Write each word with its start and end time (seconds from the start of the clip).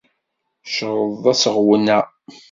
Creḍ 0.75 1.23
aseɣwen-a. 1.31 1.99